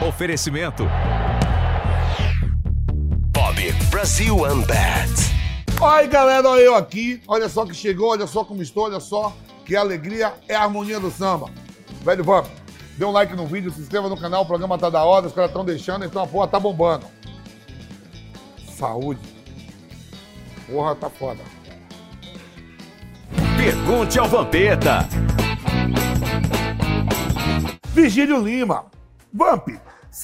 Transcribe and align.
Oferecimento. 0.00 0.86
Bob 3.32 3.72
Brasil 3.90 4.36
Unbat. 4.36 5.10
Oi, 5.80 6.06
galera, 6.06 6.46
olha 6.48 6.60
eu 6.60 6.74
aqui. 6.74 7.22
Olha 7.26 7.48
só 7.48 7.64
que 7.64 7.72
chegou, 7.72 8.10
olha 8.10 8.26
só 8.26 8.44
como 8.44 8.60
estou, 8.60 8.84
olha 8.84 9.00
só 9.00 9.34
que 9.64 9.74
alegria 9.74 10.34
é 10.48 10.54
a 10.54 10.64
harmonia 10.64 11.00
do 11.00 11.10
samba. 11.10 11.50
Velho, 12.02 12.22
vamos. 12.22 12.50
Dê 12.98 13.06
um 13.06 13.10
like 13.10 13.34
no 13.34 13.46
vídeo, 13.46 13.72
se 13.72 13.80
inscreva 13.80 14.08
no 14.08 14.18
canal, 14.18 14.42
o 14.42 14.46
programa 14.46 14.76
tá 14.76 14.90
da 14.90 15.02
hora, 15.02 15.26
os 15.26 15.32
caras 15.32 15.50
estão 15.50 15.64
deixando, 15.64 16.04
então 16.04 16.22
a 16.22 16.26
porra 16.26 16.46
tá 16.46 16.60
bombando. 16.60 17.06
Saúde. 18.76 19.20
Porra, 20.70 20.94
tá 20.94 21.08
foda. 21.08 21.40
Pergunte 23.56 24.18
ao 24.18 24.28
Vampeta. 24.28 25.08
Vigílio 27.94 28.42
Lima. 28.42 28.84
Vamp, 29.32 29.68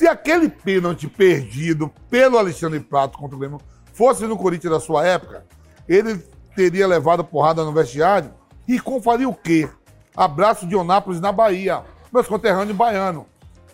se 0.03 0.09
aquele 0.09 0.48
pênalti 0.48 1.07
perdido 1.07 1.89
pelo 2.11 2.36
Alexandre 2.36 2.81
Prato 2.81 3.17
contra 3.17 3.36
o 3.36 3.39
Grêmio 3.39 3.61
fosse 3.93 4.27
no 4.27 4.36
Corinthians 4.36 4.72
da 4.72 4.81
sua 4.81 5.07
época, 5.07 5.46
ele 5.89 6.21
teria 6.57 6.89
levado 6.89 7.22
porrada 7.22 7.64
no 7.64 7.72
vestiário? 7.72 8.32
E 8.67 8.80
com 8.80 9.00
faria 9.00 9.29
o 9.29 9.35
quê? 9.35 9.68
Abraço 10.17 10.67
de 10.67 10.75
Onápolis 10.75 11.21
na 11.21 11.30
Bahia. 11.30 11.85
Meus 12.13 12.27
conterrâneos 12.27 12.77
baianos. 12.77 13.27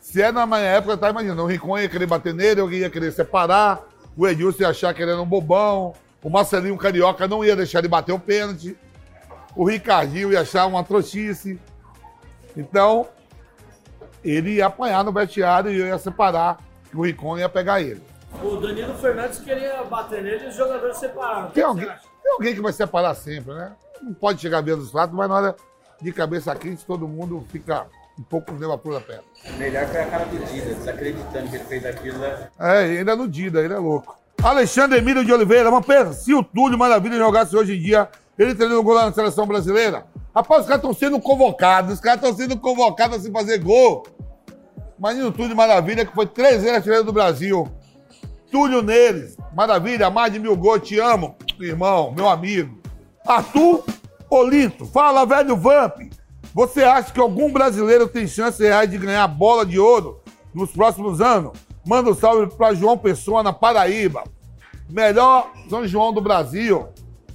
Se 0.02 0.20
é 0.20 0.30
na 0.30 0.44
minha 0.44 0.58
época, 0.58 0.98
tá 0.98 1.08
imaginando. 1.08 1.44
O 1.44 1.46
Rincon 1.46 1.78
ia 1.78 1.88
querer 1.88 2.04
bater 2.04 2.34
nele, 2.34 2.60
alguém 2.60 2.80
ia 2.80 2.90
querer 2.90 3.10
separar, 3.10 3.80
o 4.14 4.28
Edilson 4.28 4.64
ia 4.64 4.68
achar 4.68 4.92
que 4.92 5.00
ele 5.00 5.12
era 5.12 5.22
um 5.22 5.26
bobão, 5.26 5.94
o 6.22 6.28
Marcelinho 6.28 6.76
Carioca 6.76 7.26
não 7.26 7.42
ia 7.42 7.56
deixar 7.56 7.78
ele 7.78 7.88
bater 7.88 8.12
o 8.12 8.18
pênalti, 8.18 8.76
o 9.56 9.64
Ricardinho 9.64 10.30
ia 10.30 10.42
achar 10.42 10.66
uma 10.66 10.84
trouxice. 10.84 11.58
Então, 12.54 13.06
ele 14.24 14.56
ia 14.56 14.66
apanhar 14.66 15.04
no 15.04 15.12
vestiário 15.12 15.70
e 15.70 15.78
eu 15.78 15.86
ia 15.86 15.98
separar, 15.98 16.58
e 16.92 16.96
o 16.96 17.02
Rincon 17.02 17.38
ia 17.38 17.48
pegar 17.48 17.80
ele. 17.80 18.02
O 18.42 18.56
Danilo 18.56 18.94
Fernandes 18.94 19.38
queria 19.38 19.82
bater 19.84 20.22
nele 20.22 20.44
e 20.44 20.48
os 20.48 20.54
jogadores 20.56 20.96
separaram. 20.98 21.50
Tem 21.50 21.64
O 21.64 21.74
que 21.74 21.82
alguém, 21.82 21.86
tem 22.22 22.32
alguém 22.32 22.54
que 22.54 22.60
vai 22.60 22.72
separar 22.72 23.14
sempre, 23.14 23.54
né? 23.54 23.72
Não 24.02 24.14
pode 24.14 24.40
chegar 24.40 24.62
mesmo 24.62 24.82
dos 24.82 24.92
fatos, 24.92 25.16
mas 25.16 25.28
na 25.28 25.34
hora 25.34 25.56
de 26.00 26.12
cabeça 26.12 26.54
quente 26.54 26.84
todo 26.84 27.08
mundo 27.08 27.44
fica 27.50 27.86
um 28.18 28.22
pouco 28.22 28.52
com 28.52 28.72
a 28.72 28.78
pura 28.78 29.00
perna. 29.00 29.22
Melhor 29.56 29.86
foi 29.86 30.00
a 30.02 30.06
cara 30.06 30.24
do 30.24 30.36
Dida, 30.44 30.74
desacreditando 30.74 31.48
que 31.48 31.56
ele 31.56 31.64
fez 31.64 31.86
aquilo. 31.86 32.18
né? 32.18 32.48
É, 32.58 32.78
ainda 32.98 33.16
no 33.16 33.28
Dida, 33.28 33.60
ele 33.60 33.74
é 33.74 33.78
louco. 33.78 34.18
Alexandre 34.42 34.98
Emílio 34.98 35.24
de 35.24 35.32
Oliveira, 35.32 35.68
uma 35.68 35.82
pena. 35.82 36.12
Se 36.12 36.32
o 36.34 36.42
Túlio 36.44 36.78
Maravilha 36.78 37.16
jogasse 37.16 37.56
hoje 37.56 37.76
em 37.76 37.80
dia, 37.80 38.08
ele 38.38 38.54
teria 38.54 38.78
um 38.78 38.82
gol 38.84 38.94
lá 38.94 39.06
na 39.06 39.12
seleção 39.12 39.46
brasileira. 39.46 40.06
Rapaz, 40.38 40.60
os 40.60 40.66
caras 40.68 40.84
estão 40.84 40.94
sendo 40.94 41.20
convocados, 41.20 41.94
os 41.94 42.00
caras 42.00 42.22
estão 42.22 42.36
sendo 42.36 42.56
convocados 42.56 43.16
a 43.16 43.20
se 43.20 43.32
fazer 43.32 43.58
gol. 43.58 44.06
Imagina 44.96 45.26
o 45.26 45.32
Túlio 45.32 45.56
Maravilha, 45.56 46.06
que 46.06 46.14
foi 46.14 46.26
três 46.26 46.62
vezes 46.62 46.76
artilheiro 46.76 47.02
do 47.02 47.12
Brasil. 47.12 47.66
Túlio 48.48 48.80
Neres, 48.80 49.36
maravilha, 49.52 50.08
mais 50.10 50.32
de 50.32 50.38
mil 50.38 50.56
gols, 50.56 50.86
te 50.86 50.96
amo, 51.00 51.34
irmão, 51.58 52.12
meu 52.12 52.28
amigo. 52.28 52.78
Arthur 53.26 53.82
Olinto, 54.30 54.86
fala, 54.86 55.26
velho 55.26 55.56
Vamp. 55.56 56.02
Você 56.54 56.84
acha 56.84 57.12
que 57.12 57.18
algum 57.18 57.52
brasileiro 57.52 58.06
tem 58.06 58.28
chance 58.28 58.62
reais 58.62 58.88
de 58.88 58.96
ganhar 58.96 59.26
bola 59.26 59.66
de 59.66 59.76
ouro 59.76 60.20
nos 60.54 60.70
próximos 60.70 61.20
anos? 61.20 61.58
Manda 61.84 62.10
um 62.10 62.14
salve 62.14 62.46
para 62.54 62.74
João 62.74 62.96
Pessoa, 62.96 63.42
na 63.42 63.52
Paraíba. 63.52 64.22
Melhor 64.88 65.50
São 65.68 65.84
João 65.84 66.12
do 66.12 66.20
Brasil. 66.20 66.86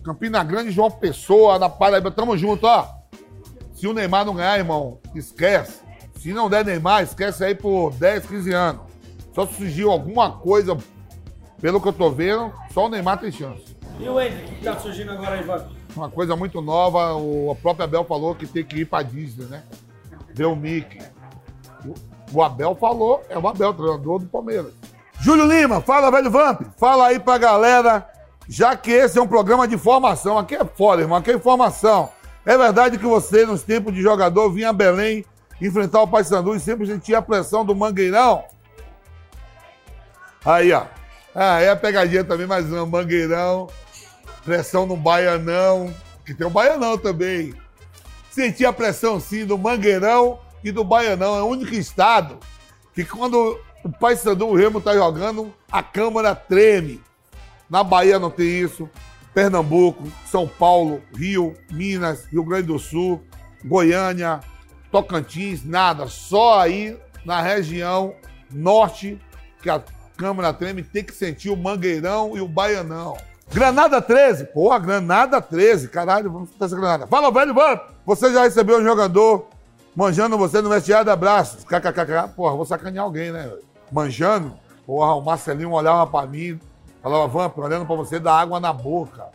Campina 0.04 0.44
Grande, 0.44 0.72
João 0.72 0.92
Pessoa, 0.92 1.58
na 1.58 1.70
Paraíba. 1.70 2.12
Tamo 2.12 2.38
junto, 2.38 2.68
ó. 2.68 2.88
Se 3.74 3.88
o 3.88 3.94
Neymar 3.94 4.26
não 4.26 4.36
ganhar, 4.36 4.58
irmão, 4.58 5.00
esquece. 5.16 5.82
Se 6.20 6.32
não 6.32 6.50
der 6.50 6.64
Neymar, 6.64 7.04
esquece 7.04 7.44
aí 7.44 7.56
por 7.56 7.92
10, 7.94 8.26
15 8.26 8.54
anos. 8.54 8.82
Só 9.34 9.48
se 9.48 9.56
surgiu 9.56 9.92
alguma 9.92 10.32
coisa, 10.32 10.78
pelo 11.60 11.82
que 11.82 11.88
eu 11.88 11.94
tô 11.94 12.12
vendo, 12.12 12.54
só 12.72 12.86
o 12.86 12.90
Neymar 12.90 13.20
tem 13.20 13.32
chance. 13.32 13.76
E 14.00 14.08
o 14.08 14.18
Andy, 14.18 14.36
o 14.36 14.48
que 14.48 14.64
tá 14.64 14.78
surgindo 14.78 15.12
agora 15.12 15.36
aí, 15.36 15.44
Vampiro? 15.44 15.84
Uma 15.96 16.10
coisa 16.10 16.36
muito 16.36 16.62
nova, 16.62 17.14
o 17.16 17.52
a 17.52 17.56
própria 17.56 17.86
Abel 17.86 18.04
falou 18.04 18.34
que 18.36 18.48
tem 18.48 18.64
que 18.64 18.80
ir 18.80 18.86
pra 18.86 19.04
Disney, 19.04 19.46
né? 19.46 19.64
Ver 20.34 20.46
o 20.46 20.56
Mickey. 20.56 21.00
O, 21.86 21.94
o 22.38 22.44
Abel 22.44 22.76
falou, 22.76 23.24
é 23.30 23.38
o 23.38 23.48
Abel, 23.48 23.74
treinador 23.74 24.20
do 24.20 24.26
Palmeiras. 24.26 24.74
Júlio 25.20 25.46
Lima, 25.46 25.82
fala, 25.82 26.12
velho 26.12 26.32
Vamp. 26.32 26.62
Fala 26.78 27.08
aí 27.08 27.20
pra 27.20 27.38
galera, 27.38 28.08
já 28.48 28.76
que 28.76 28.92
esse 28.92 29.18
é 29.18 29.22
um 29.22 29.28
programa 29.28 29.68
de 29.68 29.78
formação. 29.78 30.38
Aqui 30.38 30.56
é 30.56 30.66
foda, 30.66 31.02
irmão, 31.02 31.18
aqui 31.18 31.32
é 31.32 31.36
informação. 31.36 32.10
É 32.46 32.58
verdade 32.58 32.98
que 32.98 33.06
você, 33.06 33.46
nos 33.46 33.64
tempos 33.64 33.94
de 33.94 34.02
jogador, 34.02 34.52
vinha 34.52 34.70
a 34.70 34.74
Belém 34.74 35.26
enfrentar 35.62 36.02
o 36.02 36.08
Paysandu 36.08 36.56
e 36.56 36.60
sempre 36.60 36.86
sentia 36.86 37.20
a 37.20 37.22
pressão 37.22 37.64
do 37.64 37.76
Mangueirão? 37.76 38.44
Aí, 40.44 40.74
ó. 40.74 40.86
Ah, 41.34 41.62
é 41.62 41.70
a 41.70 41.76
pegadinha 41.76 42.24
também, 42.24 42.46
mais 42.46 42.72
uma, 42.72 42.86
Mangueirão. 42.86 43.68
Pressão 44.44 44.86
no 44.86 44.98
Baianão, 44.98 45.94
que 46.26 46.34
tem 46.34 46.46
o 46.46 46.50
Baianão 46.50 46.98
também. 46.98 47.54
Sentia 48.30 48.70
a 48.70 48.74
pressão, 48.74 49.20
sim, 49.20 49.46
do 49.46 49.58
Mangueirão 49.58 50.40
e 50.64 50.72
do 50.72 50.84
Baianão. 50.84 51.38
É 51.38 51.42
o 51.42 51.48
único 51.48 51.74
estado 51.74 52.40
que 52.94 53.06
quando 53.06 53.58
o 53.84 53.90
Paysandu, 53.90 54.48
o 54.48 54.56
Remo 54.56 54.82
tá 54.82 54.94
jogando, 54.94 55.54
a 55.72 55.82
Câmara 55.82 56.36
treme. 56.36 57.02
Na 57.70 57.84
Bahia 57.84 58.20
não 58.20 58.30
tem 58.30 58.60
isso. 58.60 58.90
Pernambuco, 59.34 60.04
São 60.26 60.48
Paulo, 60.48 61.02
Rio, 61.16 61.56
Minas, 61.72 62.26
Rio 62.26 62.44
Grande 62.44 62.68
do 62.68 62.78
Sul, 62.78 63.24
Goiânia, 63.66 64.42
Tocantins, 64.92 65.66
nada. 65.66 66.08
Só 66.08 66.60
aí 66.60 66.98
na 67.26 67.42
região 67.42 68.14
norte 68.52 69.20
que 69.62 69.70
a 69.70 69.82
Câmara 70.16 70.54
treme 70.54 70.84
tem 70.84 71.04
que 71.04 71.14
sentir 71.14 71.50
o 71.50 71.58
Mangueirão 71.58 72.38
e 72.38 72.42
o 72.42 72.48
Baianão. 72.48 73.18
Granada 73.52 74.02
13, 74.02 74.46
porra, 74.46 74.80
Granada 74.80 75.42
13, 75.42 75.88
caralho, 75.88 76.32
vamos 76.32 76.52
tentar 76.52 76.66
essa 76.66 76.76
granada. 76.76 77.08
Fala, 77.08 77.32
velho, 77.32 77.54
vamos! 77.54 77.82
Você 78.06 78.32
já 78.32 78.44
recebeu 78.44 78.80
um 78.80 78.84
jogador 78.84 79.48
manjando 79.96 80.38
você 80.38 80.62
no 80.62 80.70
vestiário 80.70 81.12
abraços? 81.12 81.64
KKKK, 81.64 82.34
porra, 82.36 82.56
vou 82.56 82.66
sacanear 82.66 83.06
alguém, 83.06 83.32
né? 83.32 83.52
Manjando? 83.92 84.54
Porra, 84.86 85.14
o 85.14 85.22
Marcelinho 85.22 85.72
olhava 85.72 86.06
pra 86.06 86.28
mim, 86.28 86.60
falava, 87.04 87.28
Vamp, 87.28 87.58
olhando 87.58 87.86
pra 87.86 87.96
você, 87.96 88.20
dá 88.20 88.34
água 88.34 88.60
na 88.60 88.72
boca. 88.72 89.28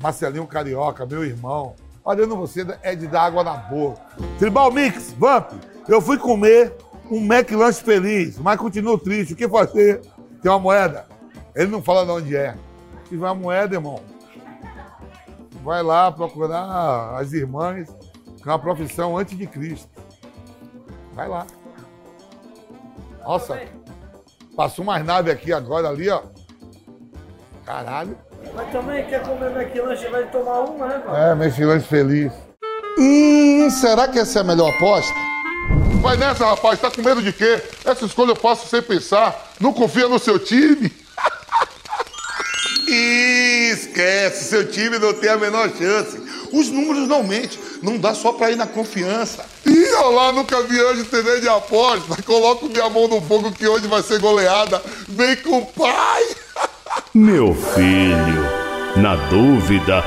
Marcelinho 0.00 0.46
Carioca, 0.46 1.06
meu 1.06 1.24
irmão. 1.24 1.74
Olhando 2.04 2.36
você 2.36 2.64
é 2.82 2.94
de 2.94 3.08
dar 3.08 3.22
água 3.22 3.42
na 3.42 3.54
boca. 3.54 4.00
Tribal 4.38 4.70
Mix, 4.70 5.12
Vamp, 5.18 5.52
eu 5.88 6.00
fui 6.00 6.18
comer 6.18 6.76
um 7.10 7.18
McLanche 7.18 7.82
feliz, 7.82 8.38
mas 8.38 8.58
continuo 8.58 8.98
triste. 8.98 9.32
O 9.32 9.36
que 9.36 9.48
fazer? 9.48 10.02
Tem 10.42 10.50
uma 10.50 10.58
moeda. 10.58 11.06
Ele 11.54 11.70
não 11.70 11.82
fala 11.82 12.04
de 12.04 12.10
onde 12.10 12.36
é. 12.36 12.52
Se 13.04 13.10
tiver 13.10 13.24
uma 13.24 13.34
moeda, 13.34 13.74
irmão, 13.74 14.00
vai 15.64 15.82
lá 15.82 16.12
procurar 16.12 17.16
as 17.16 17.32
irmãs 17.32 17.88
com 18.42 18.50
a 18.50 18.58
profissão 18.58 19.16
antes 19.16 19.36
de 19.36 19.46
Cristo. 19.46 19.88
Vai 21.14 21.28
lá. 21.28 21.46
Nossa, 23.24 23.60
passou 24.54 24.84
umas 24.84 25.04
naves 25.04 25.32
aqui 25.32 25.52
agora 25.52 25.88
ali, 25.88 26.08
ó. 26.08 26.22
Caralho. 27.66 28.16
Mas 28.54 28.70
também 28.70 29.04
quer 29.06 29.22
comer 29.22 29.50
McLanche, 29.50 30.06
vai 30.08 30.24
tomar 30.30 30.60
uma, 30.60 30.86
né, 30.86 31.02
mano? 31.04 31.16
É, 31.16 31.34
mexilante 31.34 31.86
feliz. 31.88 32.32
Hum, 32.96 33.68
será 33.70 34.06
que 34.06 34.20
essa 34.20 34.38
é 34.38 34.42
a 34.42 34.44
melhor 34.44 34.70
aposta? 34.70 35.12
Vai 36.00 36.16
nessa, 36.16 36.46
rapaz. 36.46 36.80
Tá 36.80 36.90
com 36.90 37.02
medo 37.02 37.20
de 37.20 37.32
quê? 37.32 37.60
Essa 37.84 38.04
escolha 38.04 38.30
eu 38.30 38.36
faço 38.36 38.68
sem 38.68 38.80
pensar. 38.80 39.52
Não 39.60 39.72
confia 39.72 40.08
no 40.08 40.20
seu 40.20 40.38
time? 40.38 40.92
Ih, 42.88 43.70
Esquece, 43.72 44.44
seu 44.44 44.70
time 44.70 44.98
não 44.98 45.12
tem 45.12 45.28
a 45.28 45.36
menor 45.36 45.68
chance. 45.76 46.22
Os 46.52 46.70
números 46.70 47.08
não 47.08 47.24
mentem, 47.24 47.58
não 47.82 47.98
dá 47.98 48.14
só 48.14 48.32
pra 48.32 48.50
ir 48.50 48.56
na 48.56 48.66
confiança. 48.66 49.44
Ih, 49.66 49.92
olha 49.94 50.16
lá, 50.16 50.32
nunca 50.32 50.62
vi 50.62 50.80
hoje 50.80 51.02
TV 51.04 51.40
de 51.40 51.48
aposta. 51.48 52.22
Coloco 52.22 52.68
minha 52.68 52.88
mão 52.88 53.08
no 53.08 53.20
fogo 53.20 53.50
que 53.50 53.66
hoje 53.66 53.88
vai 53.88 54.02
ser 54.02 54.20
goleada. 54.20 54.80
Vem 55.08 55.34
com 55.36 55.58
o 55.58 55.66
pai. 55.66 56.35
Meu 57.16 57.54
filho, 57.54 58.44
na 58.94 59.16
dúvida, 59.30 60.04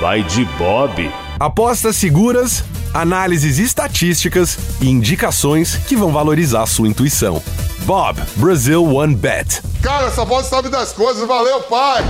vai 0.00 0.22
de 0.22 0.42
Bob. 0.56 1.12
Apostas 1.38 1.96
seguras, 1.96 2.64
análises 2.94 3.58
estatísticas 3.58 4.58
e 4.80 4.88
indicações 4.88 5.76
que 5.76 5.94
vão 5.94 6.10
valorizar 6.10 6.64
sua 6.64 6.88
intuição. 6.88 7.42
Bob 7.80 8.22
Brasil 8.36 8.82
One 8.82 9.14
Bet. 9.14 9.60
Cara, 9.82 10.06
essa 10.06 10.24
voz 10.24 10.46
sabe 10.46 10.70
das 10.70 10.94
coisas. 10.94 11.28
Valeu, 11.28 11.60
pai. 11.64 12.02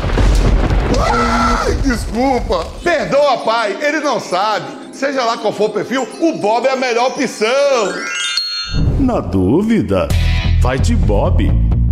Ai, 1.10 1.74
desculpa. 1.82 2.68
Perdoa, 2.84 3.38
pai. 3.38 3.76
Ele 3.82 3.98
não 3.98 4.20
sabe. 4.20 4.66
Seja 4.92 5.24
lá 5.24 5.38
qual 5.38 5.52
for 5.52 5.70
o 5.70 5.72
perfil, 5.72 6.06
o 6.20 6.38
Bob 6.38 6.66
é 6.66 6.70
a 6.70 6.76
melhor 6.76 7.08
opção. 7.08 7.94
Na 9.00 9.18
dúvida, 9.18 10.06
vai 10.62 10.78
de 10.78 10.94
Bob. 10.94 11.50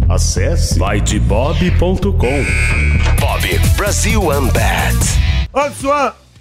Acesse 0.08 0.78
vaidebob.com. 0.78 2.10
Bob 3.18 3.58
Brasil 3.74 4.20
Unbat. 4.20 4.96
Antes 5.54 5.80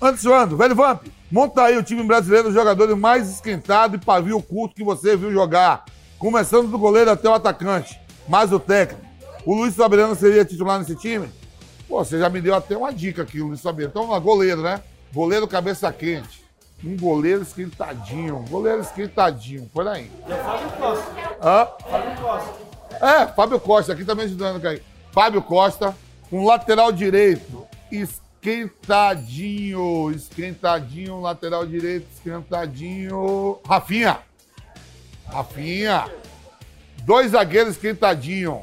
antes 0.01 0.21
Suando, 0.21 0.57
velho 0.57 0.75
Vamp, 0.75 1.06
monta 1.31 1.63
aí 1.63 1.77
o 1.77 1.83
time 1.83 2.04
brasileiro, 2.04 2.50
os 2.50 2.54
jogadores 2.54 2.98
mais 2.98 3.30
esquentados 3.30 3.98
e 4.00 4.06
pavio 4.06 4.42
curto 4.42 4.75
que 4.75 4.83
você 4.83 5.15
viu 5.15 5.31
jogar. 5.31 5.86
Começando 6.19 6.69
do 6.69 6.77
goleiro 6.77 7.10
até 7.10 7.30
o 7.30 7.33
atacante, 7.33 7.98
mais 8.27 8.51
o 8.51 8.60
técnico. 8.60 9.01
O 9.45 9.56
Luiz 9.56 9.75
Fabiano 9.75 10.13
seria 10.13 10.44
titular 10.44 10.77
nesse 10.80 10.95
time? 10.98 11.30
Pô, 11.88 12.04
você 12.04 12.19
já 12.19 12.30
me 12.30 12.42
deu 12.42 12.56
até 12.56 12.75
uma 12.75 12.92
dica 12.92 13.21
aqui, 13.21 13.39
o 13.39 13.48
Luiz 13.48 13.62
Fabiano. 13.62 13.92
Então, 13.92 14.09
lá, 14.09 14.19
goleiro, 14.19 14.62
né? 14.62 14.81
Goleiro 15.13 15.48
cabeça 15.48 15.92
quente. 15.92 16.44
Um 16.83 16.98
goleiro 16.98 17.44
esquentadinho. 17.44 18.39
um 18.39 18.45
Goleiro 18.45 18.81
esquentadinho. 18.81 19.69
Por 19.74 19.88
aí. 19.88 20.12
O 20.25 20.30
Fábio 20.30 20.69
Costa. 20.71 21.12
Hã? 21.42 21.68
Fábio 21.89 22.21
Costa. 22.21 22.62
É, 23.01 23.25
Fábio 23.28 23.60
Costa, 23.60 23.94
aqui 23.94 24.06
também 24.06 24.25
ajudando, 24.25 24.62
Caí. 24.62 24.84
Fábio 25.12 25.42
Costa, 25.42 25.95
um 26.31 26.45
lateral 26.45 26.92
direito, 26.92 27.66
esquentadinho, 27.92 30.12
esquentadinho, 30.12 31.19
lateral 31.22 31.66
direito, 31.66 32.07
esquentadinho. 32.13 33.60
Rafinha. 33.68 34.19
Rafinha. 35.28 36.06
Dois 37.04 37.31
zagueiros 37.31 37.75
esquentadinho. 37.75 38.62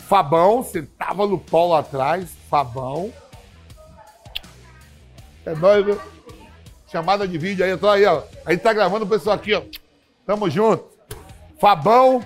Fabão, 0.00 0.62
sentava 0.62 1.26
no 1.26 1.38
pau 1.38 1.68
lá 1.68 1.80
atrás. 1.80 2.30
Fabão. 2.48 3.12
É 5.44 5.54
nóis, 5.54 5.84
viu? 5.84 6.00
Chamada 6.90 7.26
de 7.26 7.38
vídeo 7.38 7.64
aí, 7.64 7.76
tô 7.76 7.88
aí, 7.88 8.04
ó. 8.04 8.22
A 8.44 8.52
gente 8.52 8.60
tá 8.60 8.72
gravando 8.72 9.04
o 9.04 9.08
pessoal 9.08 9.36
aqui, 9.36 9.54
ó. 9.54 9.62
Tamo 10.26 10.50
junto. 10.50 10.84
Fabão, 11.58 12.24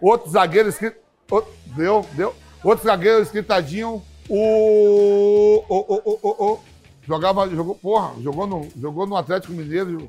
outro 0.00 0.30
zagueiro 0.30 0.68
escrito. 0.68 0.96
outro- 1.30 1.52
Deu, 1.76 2.06
deu. 2.12 2.34
Outro 2.62 2.84
zagueiro 2.84 3.22
esquentadinho. 3.22 4.02
O. 4.28 5.64
O. 5.68 5.84
O. 6.04 6.18
O. 6.22 6.52
o, 6.52 6.60
jogava. 7.06 7.48
Jogou. 7.48 7.74
Porra, 7.74 8.12
jogou 8.20 8.46
no, 8.46 8.68
jogou 8.80 9.06
no 9.06 9.16
Atlético 9.16 9.52
Mineiro 9.52 10.08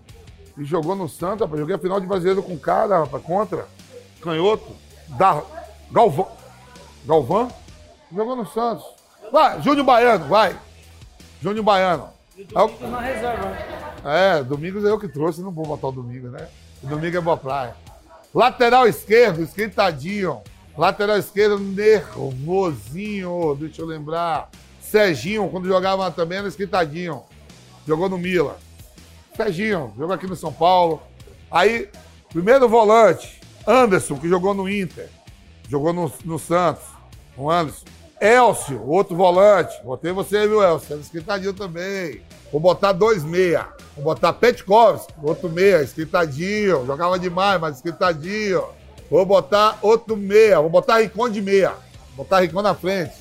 e 0.58 0.64
jogou 0.64 0.96
no 0.96 1.10
Santa, 1.10 1.44
rapaz. 1.46 1.60
Joguei 1.60 1.76
a 1.76 1.80
final 1.80 2.00
de 2.00 2.08
brasileiro 2.08 2.42
com 2.44 2.54
o 2.54 2.60
cara, 2.60 3.00
rapaz, 3.00 3.24
contra. 3.24 3.68
Canhoto. 4.22 4.72
Da, 5.10 5.42
Galvão. 5.92 6.28
Galvão? 7.06 7.52
Jogou 8.14 8.36
no 8.36 8.48
Santos. 8.48 8.86
Vai, 9.32 9.62
Júnior 9.62 9.86
Baiano, 9.86 10.26
vai. 10.28 10.58
Júnior 11.42 11.64
Baiano. 11.64 12.10
É 12.38 12.62
o- 12.62 12.88
na 12.90 13.00
reserva. 13.02 13.46
né? 13.50 14.40
é, 14.40 14.44
Domingos 14.44 14.84
é 14.86 14.90
eu 14.90 15.00
que 15.00 15.08
trouxe, 15.08 15.42
não 15.42 15.52
vou 15.52 15.66
botar 15.66 15.88
o 15.88 15.92
Domingos, 15.92 16.32
né? 16.32 16.48
O 16.84 16.88
Domingo 16.88 17.18
é 17.18 17.22
boa 17.22 17.38
praia. 17.38 17.76
Lateral 18.36 18.86
esquerdo, 18.86 19.42
esquentadinho. 19.42 20.42
Lateral 20.78 21.18
esquerdo, 21.18 21.58
nervosinho, 21.58 23.56
deixa 23.58 23.82
eu 23.82 23.86
lembrar. 23.86 24.50
Serginho, 24.82 25.48
quando 25.48 25.70
jogava 25.70 26.12
também, 26.12 26.40
era 26.40 26.48
esquentadinho. 26.50 27.24
Jogou 27.88 28.10
no 28.10 28.18
Mila. 28.18 28.58
Serginho, 29.38 29.94
jogou 29.98 30.14
aqui 30.14 30.28
no 30.28 30.36
São 30.36 30.52
Paulo. 30.52 31.02
Aí, 31.50 31.88
primeiro 32.28 32.68
volante, 32.68 33.40
Anderson, 33.66 34.18
que 34.18 34.28
jogou 34.28 34.54
no 34.54 34.68
Inter. 34.68 35.08
Jogou 35.70 35.94
no, 35.94 36.12
no 36.26 36.38
Santos. 36.38 36.84
O 37.38 37.50
Anderson. 37.50 37.86
Elcio, 38.20 38.86
outro 38.86 39.16
volante. 39.16 39.82
Botei 39.82 40.12
você, 40.12 40.46
viu, 40.46 40.62
Elcio? 40.62 40.92
Era 40.92 41.02
esquentadinho 41.02 41.54
também. 41.54 42.20
Vou 42.52 42.60
botar 42.60 42.92
dois 42.92 43.24
meia. 43.24 43.70
Vou 43.96 44.04
botar 44.04 44.34
Petkovski, 44.34 45.14
outro 45.24 45.50
meia, 45.50 45.82
esquentadinho. 45.82 46.86
Jogava 46.86 47.18
demais, 47.18 47.60
mas 47.60 47.78
esquentadinho. 47.78 48.64
Vou 49.10 49.26
botar 49.26 49.80
outro 49.82 50.18
meia. 50.18 50.60
Vou 50.60 50.70
botar 50.70 50.98
Rincon 50.98 51.30
de 51.30 51.42
meia. 51.42 51.70
Vou 52.16 52.26
botar 52.26 52.40
Rincon 52.40 52.62
na 52.62 52.76
frente. 52.76 53.14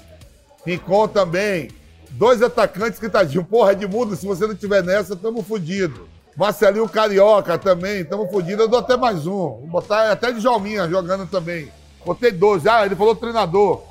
Rincon 0.67 1.07
também. 1.09 1.71
Dois 2.11 2.43
atacantes 2.43 2.95
esquentadinhos. 2.95 3.47
Porra, 3.47 3.73
Edmundo, 3.73 4.17
se 4.17 4.27
você 4.27 4.47
não 4.47 4.55
tiver 4.55 4.83
nessa, 4.83 5.15
tamo 5.15 5.43
fudido. 5.43 6.09
Marcelinho 6.37 6.89
Carioca 6.89 7.57
também, 7.57 8.05
tamo 8.05 8.29
fudido. 8.29 8.63
Eu 8.63 8.69
dou 8.69 8.81
até 8.81 8.97
mais 8.97 9.27
um. 9.27 9.33
Vou 9.33 9.67
botar 9.67 10.11
até 10.11 10.33
de 10.33 10.41
Jalminha 10.41 10.89
jogando 10.89 11.27
também. 11.29 11.71
Botei 12.05 12.33
12. 12.33 12.69
Ah, 12.69 12.85
ele 12.85 12.97
falou 12.97 13.15
treinador. 13.15 13.83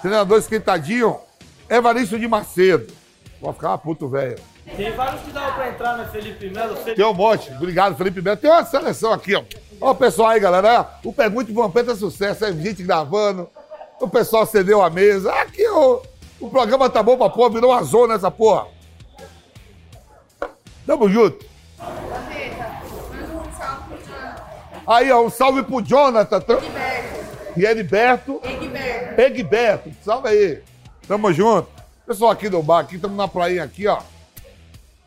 Treinador 0.00 0.38
esquentadinho. 0.38 1.16
Evaristo 1.68 2.18
de 2.18 2.28
Macedo. 2.28 2.92
Vou 3.40 3.52
ficar 3.52 3.76
puto, 3.78 4.08
velho. 4.08 4.38
Tem 4.76 4.92
vários 4.92 5.22
que 5.22 5.30
dava 5.30 5.52
pra 5.52 5.68
entrar, 5.68 5.96
né? 5.96 6.08
Felipe 6.10 6.50
Melo, 6.50 6.76
Felipe 6.76 6.96
Tem 6.96 7.04
um 7.04 7.14
monte. 7.14 7.50
Obrigado, 7.52 7.96
Felipe 7.96 8.22
Melo. 8.22 8.36
Tem 8.36 8.50
uma 8.50 8.64
seleção 8.64 9.12
aqui, 9.12 9.34
ó. 9.34 9.42
Ó 9.80 9.90
o 9.90 9.94
pessoal 9.94 10.28
aí, 10.28 10.40
galera. 10.40 10.86
O 11.04 11.12
Pergunte 11.12 11.52
Vampeta 11.52 11.92
é 11.92 11.94
sucesso. 11.96 12.44
É 12.44 12.52
gente 12.52 12.82
gravando. 12.82 13.48
O 14.00 14.08
pessoal 14.08 14.46
cedeu 14.46 14.82
a 14.82 14.90
mesa. 14.90 15.32
Aqui, 15.32 15.66
ó. 15.68 16.00
O 16.40 16.48
programa 16.48 16.88
tá 16.88 17.02
bom 17.02 17.16
pra 17.16 17.30
porra. 17.30 17.50
Virou 17.50 17.72
uma 17.72 17.82
zona 17.82 18.14
essa 18.14 18.30
porra. 18.30 18.66
Tamo 20.86 21.08
junto. 21.08 21.44
Aí, 24.86 25.10
ó. 25.10 25.22
Um 25.22 25.30
salve 25.30 25.62
pro 25.62 25.82
Jonathan. 25.82 26.42
E 27.56 27.64
Heriberto. 27.64 28.40
Egberto. 29.16 29.90
Salve 30.04 30.28
aí. 30.28 30.62
Tamo 31.06 31.32
junto. 31.32 31.68
Pessoal 32.06 32.30
aqui 32.30 32.48
do 32.48 32.62
bar, 32.62 32.80
aqui, 32.80 32.96
estamos 32.96 33.18
na 33.18 33.28
praia 33.28 33.62
aqui, 33.62 33.86
ó. 33.86 33.98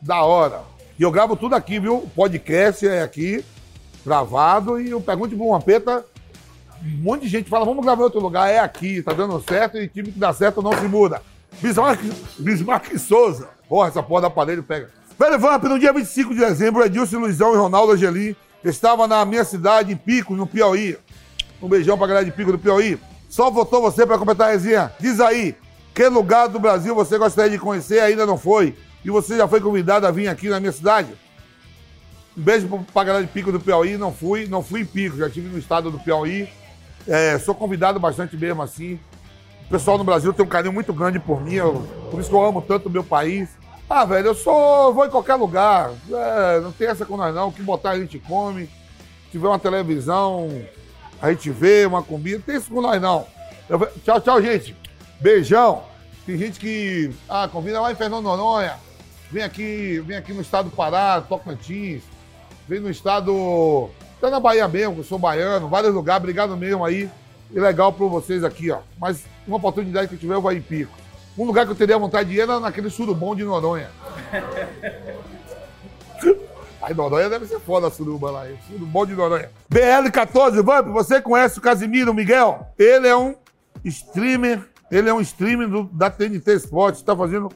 Da 0.02 0.24
hora. 0.24 0.62
E 0.98 1.02
eu 1.02 1.12
gravo 1.12 1.36
tudo 1.36 1.54
aqui, 1.54 1.78
viu? 1.78 1.98
O 1.98 2.10
podcast 2.10 2.86
é 2.86 3.02
aqui, 3.02 3.44
gravado. 4.04 4.80
E 4.80 4.92
o 4.92 5.00
Pergunte 5.00 5.36
pro 5.36 5.50
Vampeta, 5.50 6.04
um 6.84 7.02
monte 7.02 7.22
de 7.22 7.28
gente 7.28 7.48
fala, 7.48 7.64
vamos 7.64 7.84
gravar 7.84 8.00
em 8.00 8.04
outro 8.04 8.18
lugar. 8.18 8.50
É 8.50 8.58
aqui, 8.58 9.00
tá 9.00 9.12
dando 9.12 9.40
certo 9.48 9.78
e 9.78 9.86
time 9.86 10.10
que 10.10 10.18
dá 10.18 10.32
certo 10.32 10.60
não 10.60 10.76
se 10.76 10.88
muda. 10.88 11.22
Bismarck, 11.60 12.00
Bismarck 12.36 12.98
Souza. 12.98 13.48
Porra, 13.68 13.88
essa 13.88 14.02
porra 14.02 14.22
do 14.22 14.26
aparelho 14.26 14.64
pega. 14.64 14.90
Velho 15.16 15.38
Vamp, 15.38 15.62
no 15.64 15.78
dia 15.78 15.92
25 15.92 16.34
de 16.34 16.40
dezembro, 16.40 16.84
Edilson 16.84 17.20
Luizão 17.20 17.54
e 17.54 17.56
Ronaldo 17.56 17.92
Angelim 17.92 18.34
estavam 18.64 19.06
na 19.06 19.24
minha 19.24 19.44
cidade, 19.44 19.92
em 19.92 19.96
Pico, 19.96 20.34
no 20.34 20.48
Piauí. 20.48 20.98
Um 21.62 21.68
beijão 21.68 21.96
pra 21.96 22.08
galera 22.08 22.24
de 22.24 22.32
Pico 22.32 22.50
do 22.50 22.58
Piauí. 22.58 22.98
Só 23.28 23.50
votou 23.50 23.80
você 23.80 24.04
pra 24.04 24.18
completar 24.18 24.48
a 24.48 24.52
resenha. 24.52 24.92
Diz 24.98 25.20
aí, 25.20 25.54
que 25.94 26.08
lugar 26.08 26.48
do 26.48 26.58
Brasil 26.58 26.92
você 26.92 27.16
gostaria 27.18 27.52
de 27.52 27.58
conhecer 27.58 28.00
ainda 28.00 28.26
não 28.26 28.36
foi? 28.36 28.76
E 29.04 29.10
você 29.10 29.36
já 29.36 29.48
foi 29.48 29.60
convidado 29.60 30.06
a 30.06 30.10
vir 30.10 30.28
aqui 30.28 30.48
na 30.48 30.60
minha 30.60 30.72
cidade? 30.72 31.10
Um 32.36 32.42
beijo 32.42 32.68
pra 32.92 33.04
galera 33.04 33.24
de 33.24 33.30
Pico 33.32 33.52
do 33.52 33.60
Piauí. 33.60 33.96
Não 33.98 34.12
fui, 34.12 34.46
não 34.46 34.62
fui 34.62 34.80
em 34.80 34.86
Pico, 34.86 35.16
já 35.18 35.26
estive 35.26 35.48
no 35.48 35.58
estado 35.58 35.90
do 35.90 35.98
Piauí. 35.98 36.48
É, 37.06 37.38
sou 37.38 37.54
convidado 37.54 37.98
bastante 37.98 38.36
mesmo 38.36 38.62
assim. 38.62 38.98
O 39.66 39.70
pessoal 39.70 39.98
no 39.98 40.04
Brasil 40.04 40.32
tem 40.32 40.44
um 40.44 40.48
carinho 40.48 40.72
muito 40.72 40.92
grande 40.92 41.18
por 41.18 41.40
mim, 41.42 41.54
eu- 41.54 41.86
por 42.10 42.20
isso 42.20 42.28
que 42.28 42.34
eu 42.36 42.44
amo 42.44 42.60
tanto 42.62 42.88
o 42.88 42.90
meu 42.92 43.02
país. 43.02 43.48
Ah, 43.88 44.04
velho, 44.04 44.28
eu 44.28 44.34
sou. 44.34 44.94
vou 44.94 45.04
em 45.04 45.10
qualquer 45.10 45.34
lugar. 45.34 45.90
É, 46.10 46.60
não 46.60 46.72
tem 46.72 46.88
essa 46.88 47.04
com 47.04 47.16
nós 47.16 47.34
não. 47.34 47.48
O 47.48 47.52
que 47.52 47.62
botar 47.62 47.90
a 47.90 47.98
gente 47.98 48.18
come. 48.20 48.66
Se 48.66 49.32
tiver 49.32 49.48
uma 49.48 49.58
televisão, 49.58 50.48
a 51.20 51.30
gente 51.30 51.50
vê 51.50 51.84
uma 51.84 52.02
comida. 52.02 52.36
Não 52.38 52.42
tem 52.44 52.56
isso 52.56 52.70
com 52.70 52.80
nós 52.80 53.00
não. 53.02 53.26
Eu 53.68 53.78
tchau, 54.04 54.20
tchau, 54.20 54.40
gente. 54.40 54.74
Beijão. 55.20 55.82
Tem 56.24 56.38
gente 56.38 56.58
que. 56.60 57.10
Ah, 57.28 57.48
convida 57.52 57.80
lá 57.80 57.92
em 57.92 57.96
Fernando 57.96 58.22
Noronha. 58.24 58.76
Vem 59.32 59.42
aqui, 59.42 59.98
vem 60.06 60.16
aqui 60.16 60.32
no 60.34 60.42
estado 60.42 60.68
do 60.68 60.76
Pará, 60.76 61.20
Tocantins. 61.26 62.02
Vem 62.68 62.78
no 62.80 62.90
estado. 62.90 63.88
Até 64.18 64.28
na 64.30 64.38
Bahia 64.38 64.68
mesmo, 64.68 64.94
que 64.94 65.00
eu 65.00 65.04
sou 65.04 65.18
baiano, 65.18 65.68
vários 65.68 65.92
lugares, 65.94 66.20
obrigado 66.22 66.56
mesmo 66.56 66.84
aí. 66.84 67.10
E 67.50 67.58
legal 67.58 67.92
pra 67.92 68.06
vocês 68.06 68.44
aqui, 68.44 68.70
ó. 68.70 68.78
Mas 69.00 69.24
uma 69.46 69.56
oportunidade 69.56 70.08
que 70.08 70.14
eu 70.14 70.18
tiver, 70.18 70.34
eu 70.34 70.42
vou 70.42 70.52
em 70.52 70.60
Pico. 70.60 70.92
Um 71.36 71.44
lugar 71.44 71.64
que 71.64 71.72
eu 71.72 71.76
teria 71.76 71.96
vontade 71.98 72.28
de 72.28 72.36
ir 72.36 72.40
era 72.40 72.60
naquele 72.60 72.90
surubom 72.90 73.34
de 73.34 73.42
Noronha. 73.42 73.88
Aí 76.82 76.92
Noronha 76.94 77.28
deve 77.30 77.46
ser 77.46 77.60
foda 77.60 77.86
a 77.86 77.90
suruba 77.90 78.30
lá, 78.30 78.48
hein? 78.50 78.58
Surubom 78.68 79.06
de 79.06 79.14
Noronha. 79.14 79.50
BL14, 79.72 80.62
Vamp, 80.62 80.88
você 80.88 81.20
conhece 81.22 81.58
o 81.58 81.62
Casimiro 81.62 82.12
Miguel? 82.12 82.66
Ele 82.78 83.06
é 83.08 83.16
um 83.16 83.34
streamer, 83.84 84.62
ele 84.90 85.08
é 85.08 85.14
um 85.14 85.20
streamer 85.20 85.68
do- 85.68 85.84
da 85.84 86.10
TNT 86.10 86.54
Sports, 86.56 87.00
está 87.00 87.16
fazendo 87.16 87.50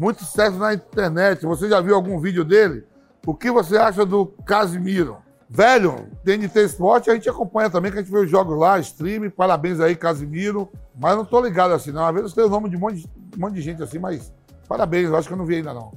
muito 0.00 0.24
sucesso 0.24 0.56
na 0.56 0.72
internet. 0.72 1.44
Você 1.44 1.68
já 1.68 1.78
viu 1.78 1.94
algum 1.94 2.18
vídeo 2.18 2.42
dele? 2.42 2.84
O 3.26 3.34
que 3.34 3.50
você 3.50 3.76
acha 3.76 4.06
do 4.06 4.24
Casimiro? 4.46 5.18
Velho, 5.46 6.08
TNT 6.24 6.64
Sport 6.64 7.08
a 7.08 7.14
gente 7.14 7.28
acompanha 7.28 7.68
também, 7.68 7.92
que 7.92 7.98
a 7.98 8.00
gente 8.00 8.10
vê 8.10 8.20
os 8.20 8.30
jogos 8.30 8.58
lá, 8.58 8.78
stream. 8.78 9.28
Parabéns 9.28 9.78
aí, 9.78 9.94
Casimiro. 9.94 10.70
Mas 10.98 11.16
não 11.16 11.24
tô 11.26 11.38
ligado 11.42 11.74
assim, 11.74 11.92
não. 11.92 12.06
Às 12.06 12.14
vezes 12.14 12.32
tem 12.32 12.44
o 12.44 12.48
nome 12.48 12.70
de 12.70 12.76
um 12.76 12.80
monte 12.80 13.02
de, 13.02 13.10
um 13.36 13.40
monte 13.40 13.54
de 13.54 13.60
gente 13.60 13.82
assim, 13.82 13.98
mas 13.98 14.32
parabéns, 14.66 15.10
eu 15.10 15.16
acho 15.16 15.28
que 15.28 15.34
eu 15.34 15.38
não 15.38 15.44
vi 15.44 15.56
ainda 15.56 15.74
não. 15.74 15.92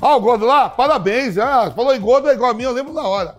Ah, 0.00 0.16
o 0.16 0.20
gordo 0.20 0.46
lá? 0.46 0.70
Parabéns. 0.70 1.38
Ah, 1.38 1.68
falou 1.72 1.92
em 1.92 2.00
gordo, 2.00 2.28
é 2.28 2.34
igual 2.34 2.52
a 2.52 2.54
mim, 2.54 2.62
eu 2.62 2.72
lembro 2.72 2.92
na 2.92 3.02
hora. 3.02 3.36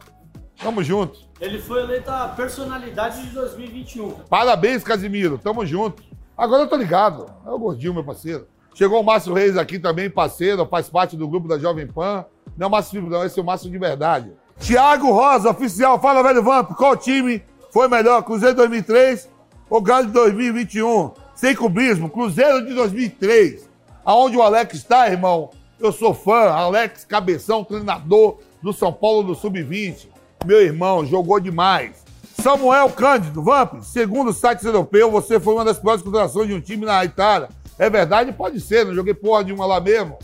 Tamo 0.62 0.84
junto. 0.84 1.18
Ele 1.40 1.60
foi 1.60 1.82
eleito 1.82 2.12
a 2.12 2.28
personalidade 2.28 3.22
de 3.22 3.30
2021. 3.30 4.12
Parabéns, 4.30 4.84
Casimiro. 4.84 5.38
Tamo 5.38 5.66
junto. 5.66 6.04
Agora 6.38 6.64
eu 6.64 6.68
tô 6.68 6.76
ligado. 6.76 7.28
É 7.46 7.50
o 7.50 7.58
gordinho, 7.58 7.94
meu 7.94 8.04
parceiro. 8.04 8.48
Chegou 8.74 9.02
o 9.02 9.04
Márcio 9.04 9.34
Reis 9.34 9.56
aqui 9.56 9.78
também, 9.78 10.10
parceiro, 10.10 10.66
faz 10.66 10.90
parte 10.90 11.16
do 11.16 11.28
grupo 11.28 11.48
da 11.48 11.60
Jovem 11.60 11.86
Pan. 11.86 12.26
Não 12.58 12.66
é 12.66 12.68
o 12.68 12.72
Márcio 12.72 12.92
Filho, 12.92 13.10
não, 13.10 13.24
esse 13.24 13.40
é 13.40 13.42
o 13.42 13.46
Márcio 13.46 13.70
de 13.70 13.78
verdade. 13.78 14.32
Tiago 14.60 15.12
Rosa, 15.12 15.50
oficial. 15.50 16.00
Fala, 16.00 16.24
velho 16.24 16.44
Vamp. 16.44 16.72
Qual 16.72 16.96
time 16.96 17.44
foi 17.72 17.88
melhor? 17.88 18.24
Cruzeiro 18.24 18.56
2003 18.56 19.30
ou 19.70 19.82
Galo 19.82 20.08
de 20.08 20.14
2021? 20.14 21.12
Sem 21.36 21.56
cubismo, 21.56 22.10
Cruzeiro 22.10 22.66
de 22.66 22.74
2003. 22.74 23.70
Aonde 24.06 24.38
o 24.38 24.42
Alex 24.42 24.76
está, 24.76 25.08
irmão? 25.08 25.52
Eu 25.80 25.92
sou 25.92 26.14
fã. 26.14 26.50
Alex 26.50 27.06
Cabeção, 27.06 27.64
treinador 27.64 28.40
do 28.62 28.74
São 28.74 28.92
Paulo 28.92 29.24
do 29.24 29.36
Sub-20. 29.36 30.08
Meu 30.46 30.62
irmão, 30.62 31.06
jogou 31.06 31.40
demais. 31.40 32.04
Samuel 32.42 32.90
Cândido, 32.90 33.42
Vamp, 33.42 33.82
segundo 33.82 34.32
o 34.32 34.34
site 34.34 34.66
europeu, 34.66 35.10
você 35.10 35.40
foi 35.40 35.54
uma 35.54 35.64
das 35.64 35.80
piores 35.80 36.02
contratações 36.02 36.48
de 36.48 36.54
um 36.54 36.60
time 36.60 36.86
na 36.86 37.04
Itália. 37.06 37.50
É 37.78 37.90
verdade? 37.90 38.32
Pode 38.32 38.60
ser, 38.60 38.86
não 38.86 38.94
joguei 38.94 39.14
porra 39.14 39.44
nenhuma 39.44 39.66
lá 39.66 39.80
mesmo. 39.80 40.18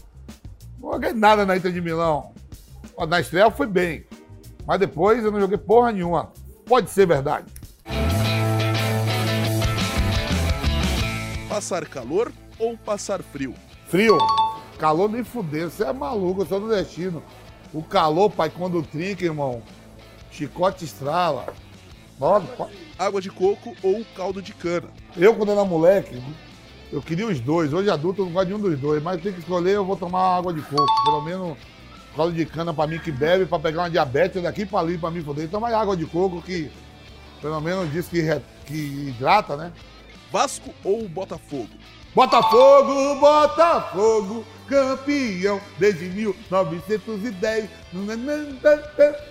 Não 0.80 0.94
joguei 0.94 1.14
nada 1.14 1.46
na 1.46 1.58
Inter 1.58 1.72
de 1.72 1.82
Milão. 1.82 2.32
Na 3.08 3.20
estreia 3.20 3.50
foi 3.50 3.68
bem. 3.68 4.06
Mas 4.66 4.80
depois 4.80 5.24
eu 5.24 5.32
não 5.32 5.40
joguei 5.40 5.58
porra 5.58 5.92
nenhuma. 5.92 6.32
Pode 6.66 6.90
ser 6.90 7.08
verdade. 7.08 7.52
Passar 11.48 11.86
calor 11.88 12.32
ou 12.60 12.78
passar 12.78 13.24
frio? 13.24 13.56
Frio. 13.88 14.18
Calor 14.78 15.10
nem 15.10 15.24
fuder. 15.24 15.70
Você 15.70 15.84
é 15.84 15.92
maluco, 15.92 16.42
eu 16.42 16.46
sou 16.46 16.60
nordestino. 16.60 17.24
O 17.74 17.82
calor, 17.84 18.30
pai, 18.30 18.50
quando 18.50 18.84
trinca, 18.84 19.26
irmão. 19.26 19.62
Chicote 20.32 20.86
estrala. 20.86 21.48
Nossa, 22.20 22.70
Água 22.98 23.22
de 23.22 23.30
coco 23.30 23.76
ou 23.82 24.06
caldo 24.16 24.42
de 24.42 24.54
cana? 24.54 24.90
Eu, 25.18 25.36
quando 25.36 25.52
era 25.52 25.64
moleque, 25.64 26.22
eu 26.92 27.02
queria 27.02 27.28
os 27.28 27.40
dois. 27.40 27.72
Hoje 27.74 27.90
adulto 27.90 28.22
eu 28.22 28.26
não 28.26 28.34
gosto 28.34 28.48
de 28.48 28.54
um 28.54 28.60
dos 28.60 28.80
dois. 28.80 29.02
Mas 29.04 29.22
tem 29.22 29.32
que 29.34 29.40
escolher, 29.40 29.76
eu 29.76 29.86
vou 29.86 29.96
tomar 29.98 30.38
água 30.38 30.54
de 30.54 30.62
coco. 30.62 30.86
Pelo 31.06 31.22
menos 31.22 31.58
caldo 32.16 32.34
de 32.34 32.46
cana 32.46 32.74
pra 32.74 32.88
mim 32.88 33.00
que 33.00 33.12
bebe, 33.12 33.46
pra 33.46 33.60
pegar 33.60 33.84
uma 33.84 33.90
diabetes 33.90 34.42
daqui 34.44 34.66
pra 34.66 34.80
ali, 34.80 34.98
pra 34.98 35.10
mim 35.12 35.22
poder. 35.24 35.46
Então 35.46 35.60
mais 35.60 35.74
água 35.74 35.96
de 35.96 36.06
coco 36.06 36.42
que 36.42 36.70
pelo 37.42 37.62
menos 37.62 37.90
diz 37.92 38.08
que, 38.08 38.20
re- 38.22 38.42
que 38.66 38.74
hidrata, 39.10 39.56
né? 39.56 39.72
Vasco 40.32 40.74
ou 40.84 41.08
Botafogo? 41.08 41.70
Botafogo, 42.14 43.16
Botafogo, 43.20 44.44
campeão 44.68 45.62
desde 45.78 46.06
1910. 46.06 47.70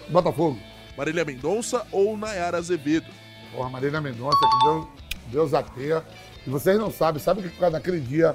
Botafogo. 0.09 0.59
Marília 0.97 1.25
Mendonça 1.25 1.87
ou 1.93 2.17
Nayara 2.17 2.59
Azevedo? 2.59 3.07
Porra, 3.53 3.69
Marília 3.71 4.01
Mendonça, 4.01 4.39
que 4.39 4.65
Deus, 4.67 4.87
Deus 5.27 5.55
a 5.55 5.63
tenha. 5.63 6.03
E 6.47 6.51
vocês 6.51 6.79
não 6.79 6.91
sabem, 6.91 7.21
sabe 7.23 7.43
que 7.43 7.71
daquele 7.71 8.01
dia 8.01 8.35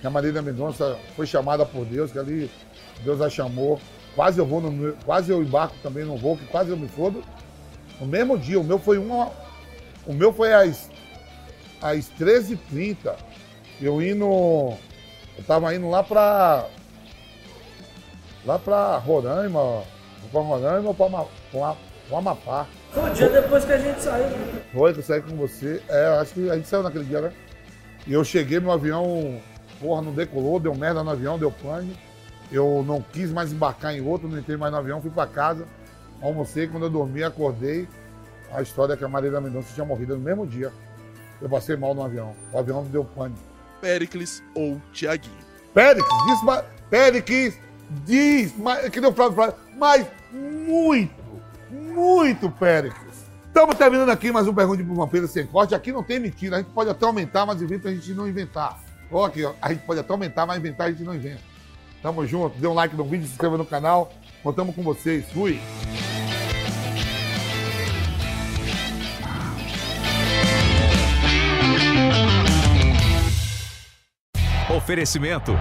que 0.00 0.06
a 0.06 0.10
Marília 0.10 0.42
Mendonça 0.42 0.96
foi 1.16 1.26
chamada 1.26 1.64
por 1.64 1.84
Deus, 1.84 2.12
que 2.12 2.18
ali 2.18 2.50
Deus 3.02 3.20
a 3.20 3.30
chamou. 3.30 3.80
Quase 4.14 4.38
eu 4.38 4.46
vou 4.46 4.60
no 4.60 4.70
meu- 4.70 4.96
quase 5.04 5.30
eu 5.32 5.42
embarco 5.42 5.74
também 5.82 6.04
no 6.04 6.16
voo, 6.16 6.36
que 6.36 6.46
quase 6.46 6.70
eu 6.70 6.76
me 6.76 6.88
fodo. 6.88 7.24
No 8.00 8.06
mesmo 8.06 8.38
dia, 8.38 8.60
o 8.60 8.64
meu 8.64 8.78
foi 8.78 8.98
uma. 8.98 9.30
O 10.06 10.12
meu 10.12 10.32
foi 10.32 10.52
às, 10.52 10.90
às 11.80 12.08
13h30. 12.18 13.14
Eu 13.80 14.00
indo. 14.02 14.24
Eu 15.36 15.44
tava 15.46 15.74
indo 15.74 15.88
lá 15.90 16.02
pra. 16.02 16.66
Lá 18.44 18.58
pra 18.58 18.98
Roraima. 18.98 19.82
Pra 20.30 20.40
Roraima 20.40 20.88
ou 20.88 20.94
pra, 20.94 21.08
pra, 21.08 21.26
pra 22.08 22.18
Amapá. 22.18 22.66
Foi 22.92 23.10
o 23.10 23.14
dia 23.14 23.28
depois 23.28 23.64
que 23.64 23.72
a 23.72 23.78
gente 23.78 24.00
saiu. 24.02 24.26
né? 24.26 24.62
Foi 24.72 24.92
que 24.92 25.00
eu 25.00 25.04
saí 25.04 25.22
com 25.22 25.36
você. 25.36 25.82
É, 25.88 26.06
acho 26.20 26.34
que 26.34 26.50
a 26.50 26.54
gente 26.56 26.68
saiu 26.68 26.82
naquele 26.82 27.04
dia, 27.04 27.20
né? 27.20 27.32
E 28.06 28.12
eu 28.12 28.22
cheguei, 28.24 28.60
meu 28.60 28.70
avião, 28.72 29.40
porra, 29.80 30.02
não 30.02 30.12
decolou, 30.12 30.60
deu 30.60 30.74
merda 30.74 31.02
no 31.02 31.10
avião, 31.10 31.38
deu 31.38 31.50
pane. 31.50 31.96
Eu 32.52 32.84
não 32.86 33.00
quis 33.00 33.30
mais 33.32 33.52
embarcar 33.52 33.94
em 33.94 34.00
outro, 34.02 34.28
não 34.28 34.38
entrei 34.38 34.56
mais 34.56 34.70
no 34.72 34.78
avião, 34.78 35.00
fui 35.00 35.10
pra 35.10 35.26
casa, 35.26 35.66
almocei, 36.20 36.66
quando 36.68 36.84
eu 36.84 36.90
dormi, 36.90 37.24
acordei. 37.24 37.88
A 38.52 38.60
história 38.62 38.92
é 38.92 38.96
que 38.96 39.04
a 39.04 39.08
Marília 39.08 39.40
Mendonça 39.40 39.72
tinha 39.74 39.86
morrido 39.86 40.14
no 40.16 40.22
mesmo 40.22 40.46
dia. 40.46 40.70
Eu 41.40 41.48
passei 41.48 41.76
mal 41.76 41.94
no 41.94 42.04
avião. 42.04 42.34
O 42.52 42.58
avião 42.58 42.84
deu 42.84 43.04
pane. 43.04 43.34
Péricles 43.80 44.42
ou 44.54 44.80
Tiaguinho? 44.92 45.34
Péricles, 45.72 46.14
diz, 46.26 46.42
ma- 46.44 46.64
Péricles, 46.88 47.58
diz, 48.04 48.54
mas, 48.56 48.88
que 48.90 49.00
nem 49.00 49.10
o 49.10 49.12
Flávio 49.12 49.34
Flávio, 49.34 49.54
mas 49.76 50.06
muito, 50.32 51.12
muito 51.70 52.50
Péricles. 52.50 53.03
Estamos 53.54 53.76
terminando 53.76 54.08
aqui 54.08 54.32
mais 54.32 54.48
um 54.48 54.52
Pergunte 54.52 54.82
pro 54.82 54.96
Vampiro 54.96 55.28
Sem 55.28 55.46
Corte. 55.46 55.76
Aqui 55.76 55.92
não 55.92 56.02
tem 56.02 56.18
mentira, 56.18 56.56
a 56.56 56.58
gente 56.58 56.72
pode 56.72 56.90
até 56.90 57.06
aumentar, 57.06 57.46
mas 57.46 57.62
inventa 57.62 57.88
a 57.88 57.94
gente 57.94 58.12
não 58.12 58.28
inventar. 58.28 58.80
Olha 59.08 59.28
aqui, 59.28 59.44
ó, 59.44 59.52
a 59.62 59.72
gente 59.72 59.84
pode 59.86 60.00
até 60.00 60.12
aumentar, 60.12 60.44
mas 60.44 60.58
inventar 60.58 60.88
a 60.88 60.90
gente 60.90 61.04
não 61.04 61.14
inventa. 61.14 61.38
Tamo 62.02 62.26
junto, 62.26 62.58
dê 62.58 62.66
um 62.66 62.74
like 62.74 62.96
no 62.96 63.04
vídeo, 63.04 63.28
se 63.28 63.34
inscreva 63.34 63.56
no 63.56 63.64
canal. 63.64 64.12
Contamos 64.42 64.74
com 64.74 64.82
vocês. 64.82 65.24
Fui. 65.30 65.60
Oferecimento 74.68 75.56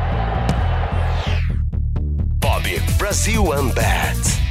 Bob 2.40 2.80
Brasil 2.98 3.44
Unbat. 3.44 4.43